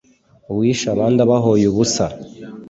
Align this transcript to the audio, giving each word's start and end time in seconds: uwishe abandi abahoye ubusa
uwishe 0.51 0.85
abandi 0.93 1.19
abahoye 1.25 1.65
ubusa 1.71 2.05